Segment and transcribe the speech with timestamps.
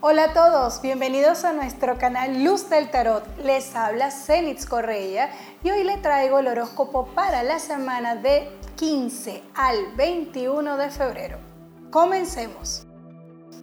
[0.00, 3.24] Hola a todos, bienvenidos a nuestro canal Luz del Tarot.
[3.38, 5.28] Les habla Zenitz Correia
[5.64, 11.38] y hoy le traigo el horóscopo para la semana de 15 al 21 de febrero.
[11.90, 12.87] Comencemos.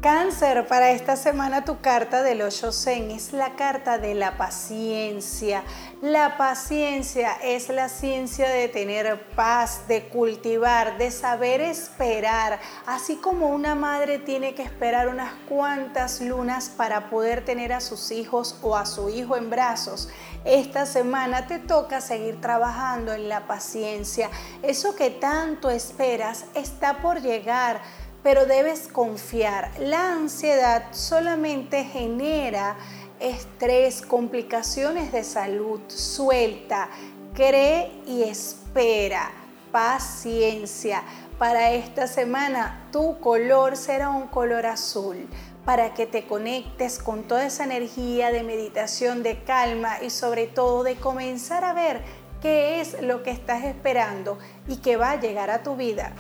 [0.06, 5.64] Cáncer, para esta semana tu carta del Osho Zen es la carta de la paciencia.
[6.00, 13.50] La paciencia es la ciencia de tener paz, de cultivar, de saber esperar, así como
[13.50, 18.78] una madre tiene que esperar unas cuantas lunas para poder tener a sus hijos o
[18.78, 20.10] a su hijo en brazos.
[20.44, 24.30] Esta semana te toca seguir trabajando en la paciencia.
[24.62, 27.82] Eso que tanto esperas está por llegar
[28.26, 29.70] pero debes confiar.
[29.80, 32.76] La ansiedad solamente genera
[33.20, 35.80] estrés, complicaciones de salud.
[35.90, 36.90] Suelta,
[37.36, 39.30] cree y espera.
[39.72, 41.04] Paciencia.
[41.38, 45.28] Para esta semana tu color será un color azul
[45.64, 50.82] para que te conectes con toda esa energía de meditación, de calma y sobre todo
[50.82, 52.02] de comenzar a ver
[52.42, 56.16] qué es lo que estás esperando y que va a llegar a tu vida.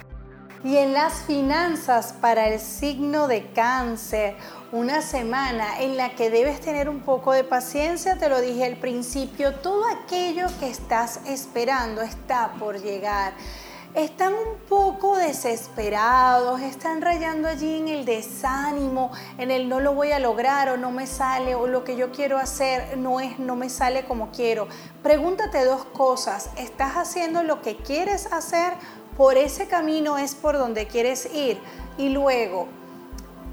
[0.65, 4.35] Y en las finanzas para el signo de cáncer,
[4.71, 8.77] una semana en la que debes tener un poco de paciencia, te lo dije al
[8.77, 13.33] principio, todo aquello que estás esperando está por llegar
[13.95, 20.11] están un poco desesperados, están rayando allí en el desánimo, en el no lo voy
[20.11, 23.55] a lograr o no me sale o lo que yo quiero hacer no es no
[23.55, 24.67] me sale como quiero.
[25.01, 28.73] Pregúntate dos cosas, ¿estás haciendo lo que quieres hacer
[29.17, 31.59] por ese camino es por donde quieres ir.
[31.97, 32.67] Y luego,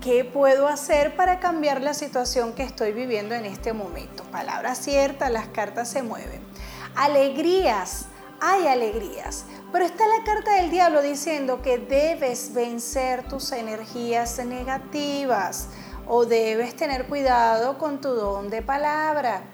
[0.01, 4.25] ¿qué puedo hacer para cambiar la situación que estoy viviendo en este momento?
[4.25, 6.43] Palabra cierta, las cartas se mueven.
[6.97, 8.07] Alegrías,
[8.41, 15.69] hay alegrías, pero está la carta del diablo diciendo que debes vencer tus energías negativas
[16.09, 19.45] o debes tener cuidado con tu don de palabra.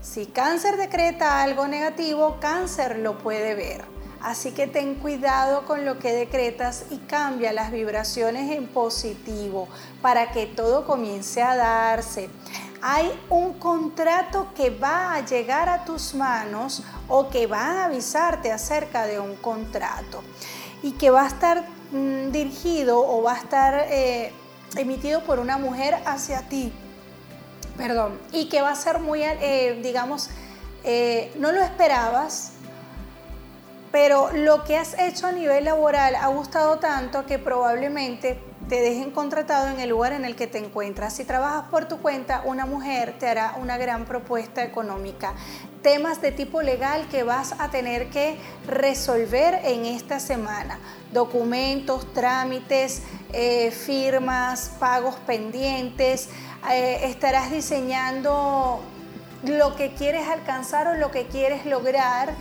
[0.00, 3.96] Si cáncer decreta algo negativo, cáncer lo puede ver.
[4.26, 9.68] Así que ten cuidado con lo que decretas y cambia las vibraciones en positivo
[10.02, 12.28] para que todo comience a darse.
[12.82, 18.50] Hay un contrato que va a llegar a tus manos o que va a avisarte
[18.50, 20.24] acerca de un contrato
[20.82, 24.32] y que va a estar mm, dirigido o va a estar eh,
[24.76, 26.72] emitido por una mujer hacia ti.
[27.76, 28.18] Perdón.
[28.32, 30.30] Y que va a ser muy, eh, digamos,
[30.88, 32.52] eh, no lo esperabas,
[33.92, 38.38] pero lo que has hecho a nivel laboral ha gustado tanto que probablemente
[38.68, 41.14] te dejen contratado en el lugar en el que te encuentras.
[41.14, 45.34] Si trabajas por tu cuenta, una mujer te hará una gran propuesta económica.
[45.82, 48.36] Temas de tipo legal que vas a tener que
[48.66, 50.80] resolver en esta semana.
[51.12, 56.28] Documentos, trámites, eh, firmas, pagos pendientes.
[56.68, 58.80] Eh, estarás diseñando
[59.44, 62.34] lo que quieres alcanzar o lo que quieres lograr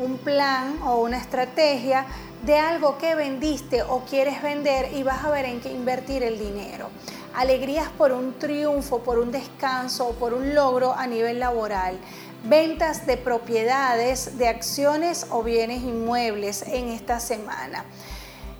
[0.00, 2.06] un plan o una estrategia
[2.44, 6.38] de algo que vendiste o quieres vender y vas a ver en qué invertir el
[6.38, 6.88] dinero.
[7.34, 11.98] Alegrías por un triunfo, por un descanso o por un logro a nivel laboral.
[12.44, 17.84] Ventas de propiedades, de acciones o bienes inmuebles en esta semana.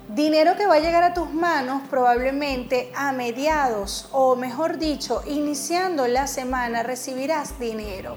[0.08, 6.06] Dinero que va a llegar a tus manos probablemente a mediados o mejor dicho, iniciando
[6.06, 8.16] la semana recibirás dinero.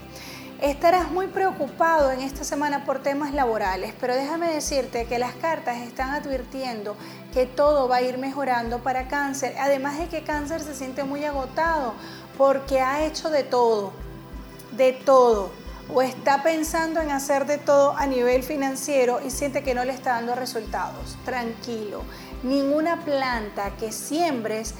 [0.63, 5.79] Estarás muy preocupado en esta semana por temas laborales, pero déjame decirte que las cartas
[5.79, 6.95] están advirtiendo
[7.33, 11.25] que todo va a ir mejorando para cáncer, además de que cáncer se siente muy
[11.25, 11.95] agotado
[12.37, 13.91] porque ha hecho de todo,
[14.71, 15.51] de todo,
[15.93, 19.91] o está pensando en hacer de todo a nivel financiero y siente que no le
[19.91, 21.17] está dando resultados.
[21.25, 22.03] Tranquilo,
[22.41, 24.75] ninguna planta que siembres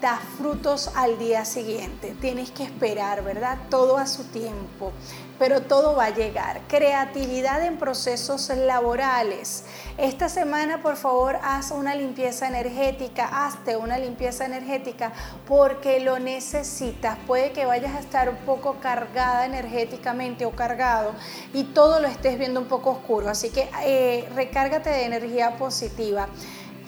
[0.00, 2.14] da frutos al día siguiente.
[2.20, 3.58] Tienes que esperar, ¿verdad?
[3.70, 4.92] Todo a su tiempo,
[5.38, 6.60] pero todo va a llegar.
[6.68, 9.64] Creatividad en procesos laborales.
[9.96, 15.12] Esta semana, por favor, haz una limpieza energética, hazte una limpieza energética
[15.46, 17.18] porque lo necesitas.
[17.26, 21.12] Puede que vayas a estar un poco cargada energéticamente o cargado
[21.54, 23.30] y todo lo estés viendo un poco oscuro.
[23.30, 26.28] Así que eh, recárgate de energía positiva.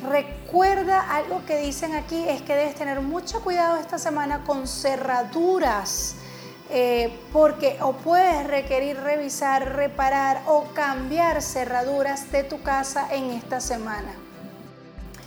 [0.02, 6.14] Recuerda algo que dicen aquí es que debes tener mucho cuidado esta semana con cerraduras.
[6.70, 13.60] Eh, porque o puedes requerir revisar, reparar o cambiar cerraduras de tu casa en esta
[13.60, 14.12] semana.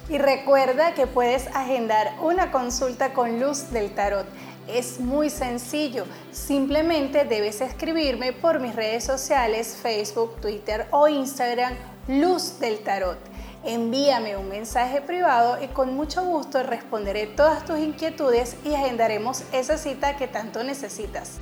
[0.07, 4.27] Y recuerda que puedes agendar una consulta con Luz del Tarot.
[4.67, 11.73] Es muy sencillo, simplemente debes escribirme por mis redes sociales, Facebook, Twitter o Instagram,
[12.07, 13.30] Luz del Tarot
[13.63, 19.77] envíame un mensaje privado y con mucho gusto responderé todas tus inquietudes y agendaremos esa
[19.77, 21.39] cita que tanto necesitas.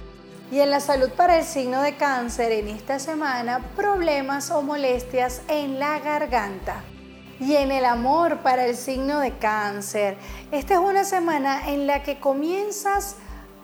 [0.52, 5.42] Y en la salud para el signo de cáncer en esta semana, problemas o molestias
[5.48, 6.84] en la garganta.
[7.40, 10.18] Y en el amor para el signo de cáncer,
[10.52, 13.16] esta es una semana en la que comienzas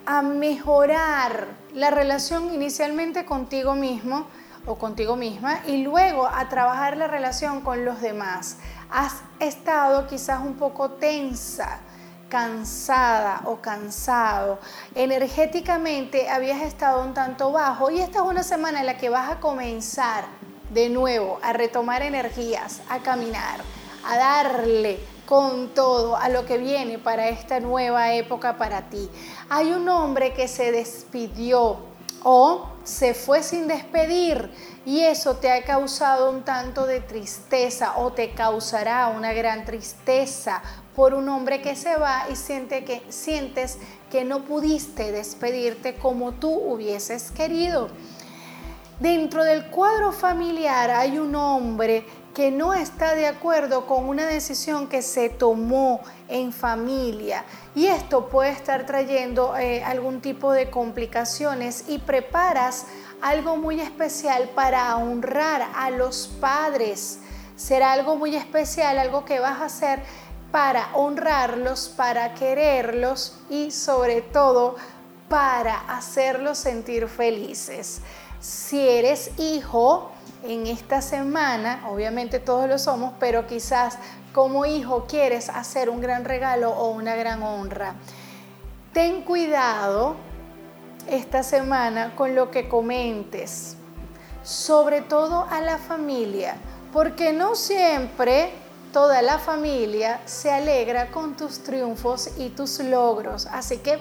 [0.05, 4.27] a mejorar la relación inicialmente contigo mismo,
[4.65, 8.57] o contigo misma y luego a trabajar la relación con los demás.
[8.89, 11.79] Has estado quizás un poco tensa,
[12.29, 14.59] cansada o cansado.
[14.95, 19.31] Energéticamente habías estado un tanto bajo y esta es una semana en la que vas
[19.31, 20.25] a comenzar
[20.71, 23.61] de nuevo a retomar energías, a caminar,
[24.05, 29.09] a darle con todo a lo que viene para esta nueva época para ti.
[29.49, 31.94] Hay un hombre que se despidió
[32.27, 34.49] o se fue sin despedir
[34.83, 40.63] y eso te ha causado un tanto de tristeza o te causará una gran tristeza
[40.95, 43.77] por un hombre que se va y siente que, sientes
[44.09, 47.89] que no pudiste despedirte como tú hubieses querido.
[48.99, 52.05] Dentro del cuadro familiar hay un hombre
[52.35, 58.27] que no está de acuerdo con una decisión que se tomó en familia y esto
[58.27, 62.87] puede estar trayendo eh, algún tipo de complicaciones y preparas
[63.21, 67.19] algo muy especial para honrar a los padres.
[67.55, 70.03] Será algo muy especial, algo que vas a hacer
[70.51, 74.75] para honrarlos, para quererlos y sobre todo
[75.29, 78.01] para hacerlos sentir felices.
[78.41, 80.11] Si eres hijo,
[80.45, 83.97] en esta semana, obviamente todos lo somos, pero quizás
[84.33, 87.95] como hijo quieres hacer un gran regalo o una gran honra.
[88.93, 90.15] Ten cuidado
[91.09, 93.77] esta semana con lo que comentes,
[94.43, 96.55] sobre todo a la familia,
[96.93, 98.51] porque no siempre
[98.93, 103.99] toda la familia se alegra con tus triunfos y tus logros, así que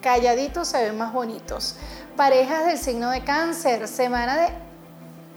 [0.00, 1.76] calladitos se ven más bonitos.
[2.16, 4.65] Parejas del signo de cáncer, semana de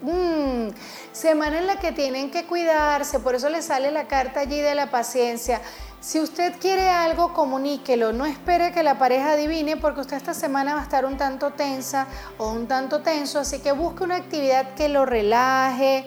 [0.02, 0.68] Mm,
[1.12, 4.74] semana en la que tienen que cuidarse, por eso le sale la carta allí de
[4.74, 5.60] la paciencia.
[6.00, 8.14] Si usted quiere algo, comuníquelo.
[8.14, 11.50] No espere que la pareja adivine porque usted esta semana va a estar un tanto
[11.50, 12.06] tensa
[12.38, 13.40] o un tanto tenso.
[13.40, 16.06] Así que busque una actividad que lo relaje,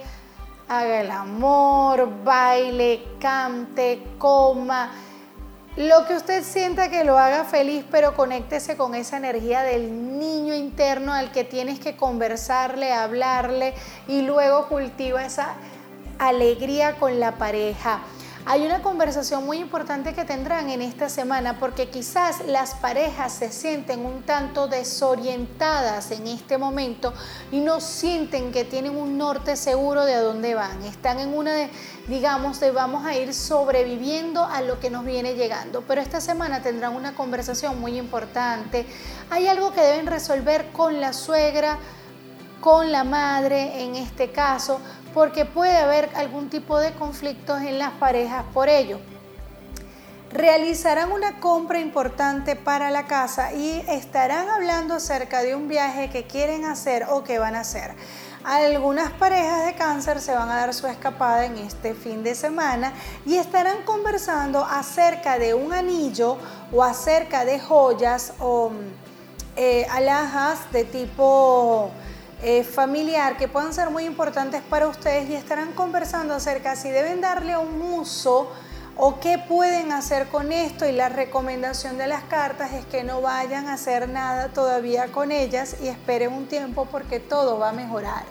[0.68, 4.90] haga el amor, baile, cante, coma
[5.76, 10.54] lo que usted sienta que lo haga feliz, pero conéctese con esa energía del niño
[10.54, 13.74] interno al que tienes que conversarle, hablarle
[14.08, 15.56] y luego cultiva esa
[16.20, 18.02] alegría con la pareja.
[18.46, 23.50] Hay una conversación muy importante que tendrán en esta semana porque quizás las parejas se
[23.54, 27.14] sienten un tanto desorientadas en este momento
[27.54, 30.84] y no sienten que tienen un norte seguro de a dónde van.
[30.84, 31.70] Están en una de,
[32.10, 35.82] digamos, de vamos a ir sobreviviendo a lo que nos viene llegando.
[35.88, 38.86] Pero esta semana tendrán una conversación muy importante.
[39.30, 41.80] Hay algo que deben resolver con la suegra,
[42.64, 44.80] con la madre en este caso,
[45.14, 49.02] porque puede haber algún tipo de conflictos en las parejas por ello.
[50.32, 56.26] Realizarán una compra importante para la casa y estarán hablando acerca de un viaje que
[56.26, 57.96] quieren hacer o que van a hacer.
[58.46, 62.94] Algunas parejas de cáncer se van a dar su escapada en este fin de semana
[63.26, 66.38] y estarán conversando acerca de un anillo
[66.72, 68.72] o acerca de joyas o
[69.58, 71.92] eh, alhajas de tipo
[72.44, 77.22] eh, familiar que puedan ser muy importantes para ustedes y estarán conversando acerca si deben
[77.22, 78.52] darle un uso
[78.98, 83.22] o qué pueden hacer con esto y la recomendación de las cartas es que no
[83.22, 87.74] vayan a hacer nada todavía con ellas y esperen un tiempo porque todo va a
[87.74, 88.24] mejorar.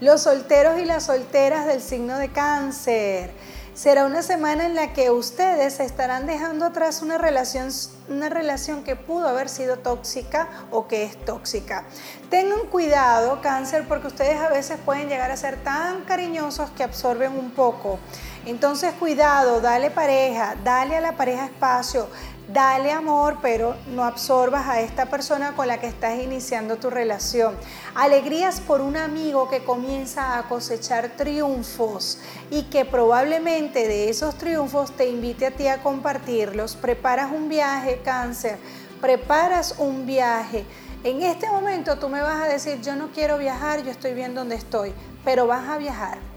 [0.00, 3.30] Los solteros y las solteras del signo de cáncer.
[3.74, 7.68] Será una semana en la que ustedes estarán dejando atrás una relación,
[8.08, 11.84] una relación que pudo haber sido tóxica o que es tóxica.
[12.30, 17.32] Tengan cuidado, cáncer, porque ustedes a veces pueden llegar a ser tan cariñosos que absorben
[17.32, 17.98] un poco.
[18.44, 22.08] Entonces, cuidado, dale pareja, dale a la pareja espacio,
[22.52, 27.54] Dale amor, pero no absorbas a esta persona con la que estás iniciando tu relación.
[27.94, 32.18] Alegrías por un amigo que comienza a cosechar triunfos
[32.50, 36.74] y que probablemente de esos triunfos te invite a ti a compartirlos.
[36.74, 38.58] Preparas un viaje, cáncer,
[39.00, 40.64] preparas un viaje.
[41.04, 44.34] En este momento tú me vas a decir, yo no quiero viajar, yo estoy bien
[44.34, 44.92] donde estoy,
[45.24, 46.29] pero vas a viajar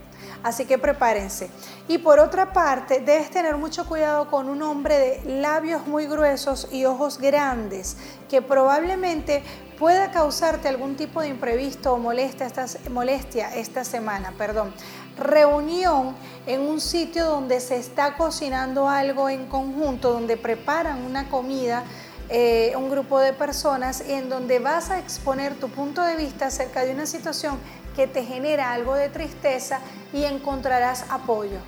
[0.44, 1.50] Así que prepárense.
[1.88, 6.68] Y por otra parte, debes tener mucho cuidado con un hombre de labios muy gruesos
[6.72, 7.96] y ojos grandes,
[8.30, 9.42] que probablemente
[9.80, 14.34] pueda causarte algún tipo de imprevisto o molestia esta, molestia esta semana.
[14.38, 14.74] Perdón.
[15.18, 16.16] Reunión
[16.48, 21.84] en un sitio donde se está cocinando algo en conjunto, donde preparan una comida.
[22.30, 26.86] Eh, un grupo de personas en donde vas a exponer tu punto de vista acerca
[26.86, 27.60] de una situación
[27.96, 29.80] que te genera algo de tristeza
[30.14, 31.60] y encontrarás apoyo.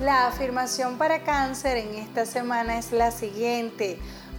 [0.00, 3.98] La afirmación para cáncer en esta semana es la siguiente.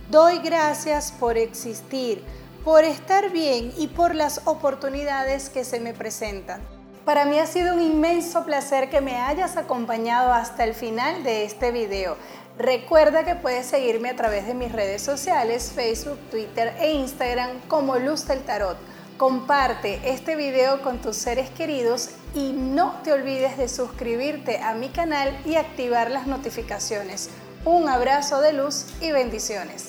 [0.09, 2.23] Doy gracias por existir,
[2.63, 6.78] por estar bien y por las oportunidades que se me presentan.
[7.09, 11.43] Para mí ha sido un inmenso placer que me hayas acompañado hasta el final de
[11.43, 12.15] este video.
[12.55, 17.97] Recuerda que puedes seguirme a través de mis redes sociales, Facebook, Twitter e Instagram como
[17.97, 18.77] Luz del Tarot.
[19.17, 24.89] Comparte este video con tus seres queridos y no te olvides de suscribirte a mi
[24.89, 27.31] canal y activar las notificaciones.
[27.65, 29.88] Un abrazo de luz y bendiciones.